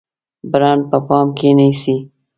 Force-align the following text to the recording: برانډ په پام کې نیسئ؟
برانډ 0.51 0.81
په 0.89 0.97
پام 1.07 1.27
کې 1.37 1.49
نیسئ؟ 1.57 1.95